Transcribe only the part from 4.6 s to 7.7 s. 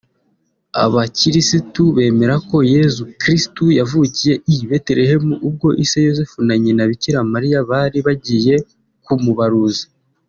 Betelehemu ubwo ise Yozefu na Nyina Bikira Mariya